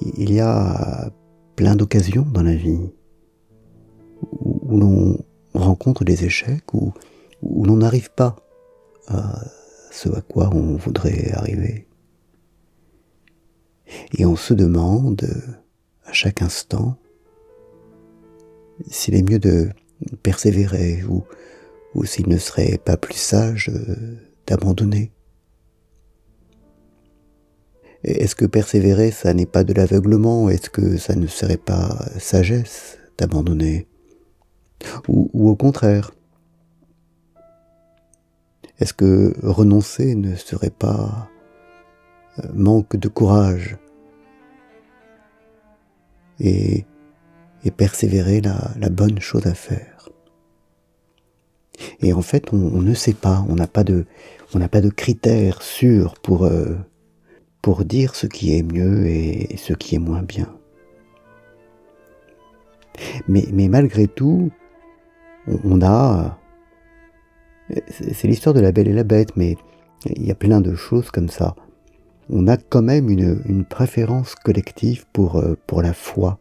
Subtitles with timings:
[0.00, 1.10] il y a
[1.56, 2.90] plein d'occasions dans la vie
[4.22, 5.18] où, l'on
[5.54, 6.92] rencontre des échecs, où,
[7.42, 8.36] où l'on n'arrive pas
[9.08, 9.40] à
[9.90, 11.86] ce à quoi on voudrait arriver.
[14.16, 15.28] Et on se demande
[16.04, 16.96] à chaque instant
[18.88, 19.70] s'il est mieux de
[20.22, 21.24] persévérer ou,
[21.94, 23.70] ou s'il ne serait pas plus sage
[24.46, 25.12] d'abandonner.
[28.04, 30.48] Est-ce que persévérer, ça n'est pas de l'aveuglement?
[30.48, 33.86] Est-ce que ça ne serait pas sagesse d'abandonner?
[35.06, 36.10] Ou, au contraire?
[38.80, 41.28] Est-ce que renoncer ne serait pas
[42.40, 43.78] euh, manque de courage?
[46.40, 46.84] Et,
[47.76, 50.08] persévérer la, la, bonne chose à faire?
[52.00, 54.04] Et en fait, on, ne sait pas, on n'a pas de,
[54.70, 56.74] pas de critères sûrs pour euh,
[57.62, 60.52] pour dire ce qui est mieux et ce qui est moins bien.
[63.28, 64.50] Mais, malgré tout,
[65.64, 66.38] on a...
[67.88, 69.56] C'est l'histoire de la belle et la bête, mais
[70.04, 71.54] il y a plein de choses comme ça.
[72.28, 76.38] On a quand même une, une préférence collective pour, euh, pour la foi.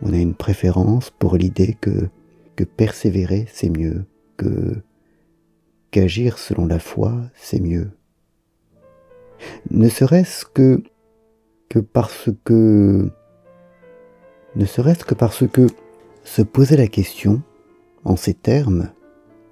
[0.00, 2.08] On a une préférence pour l'idée que,
[2.56, 4.06] que persévérer, c'est mieux,
[4.36, 4.82] que
[5.90, 7.90] qu'agir selon la foi, c'est mieux
[9.70, 10.82] ne serait-ce que,
[11.92, 13.10] parce que,
[14.56, 15.66] ne serait-ce que parce que
[16.22, 17.42] se poser la question
[18.04, 18.90] en ces termes,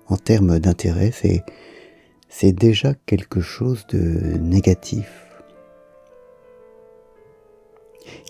[0.09, 3.99] en termes d'intérêt, c'est, déjà quelque chose de
[4.39, 5.29] négatif.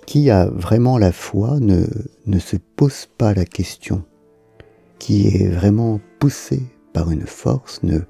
[0.06, 1.86] Qui a vraiment la foi ne,
[2.26, 4.04] ne se pose pas la question.
[4.98, 8.00] Qui est vraiment poussé par une force ne,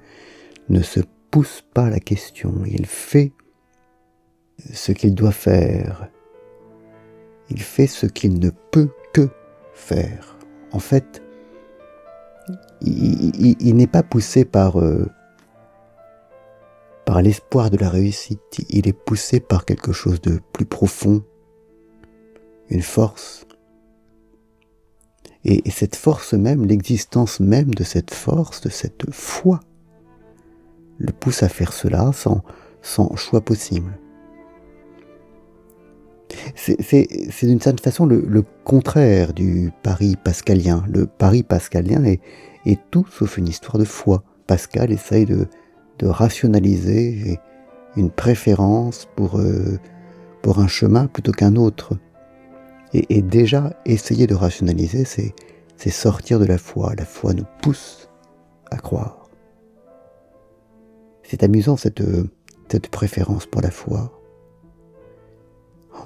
[0.69, 1.01] ne se
[1.33, 2.63] pousse pas la question.
[2.67, 3.33] Il fait
[4.73, 6.09] ce qu'il doit faire.
[7.51, 9.29] Il fait ce qu'il ne peut que
[9.73, 10.37] faire.
[10.73, 11.23] En fait,
[12.83, 15.09] il, n'est pas poussé par, euh,
[17.07, 21.25] par l'espoir de la réussite, il est poussé par quelque chose de plus profond,
[22.69, 23.47] une force.
[25.45, 29.61] Et, et cette force même, l'existence même de cette force, de cette foi,
[31.03, 32.43] le pousse à faire cela sans,
[33.17, 33.99] choix possible
[36.57, 40.83] c'est d'une certaine façon le, contraire du Paris pascalien.
[40.89, 42.21] Le Paris pascalien est,
[42.91, 44.23] tout sauf une histoire de foi.
[44.47, 45.47] Pascal essaye de,
[46.03, 47.39] rationaliser
[47.97, 49.79] une préférence pour, euh,
[50.43, 51.93] pour un chemin plutôt qu'un autre.
[52.93, 56.95] Et, déjà, essayer de rationaliser, c'est sortir de la foi.
[56.97, 58.09] La foi nous pousse
[58.73, 59.22] à croire.
[61.33, 62.03] C'est amusant cette,
[62.69, 64.13] cette préférence pour la foi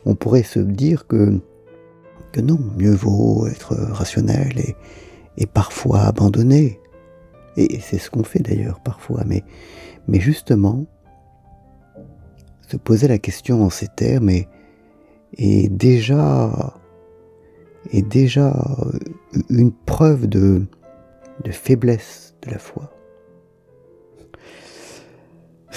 [0.05, 1.41] on pourrait se dire que,
[2.41, 4.63] non, mieux vaut être rationnel
[5.37, 6.79] et, parfois abandonner.
[7.57, 9.43] Et c'est ce qu'on fait d'ailleurs parfois, mais,
[10.21, 10.87] justement,
[12.69, 16.79] se poser la question en ces termes est, déjà,
[17.93, 18.55] déjà
[19.51, 20.69] une preuve de
[21.51, 22.96] faiblesse de la foi.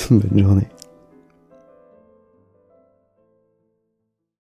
[0.10, 0.68] Bonne journée.